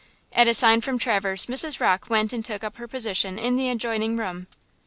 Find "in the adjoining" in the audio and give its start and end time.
3.37-4.17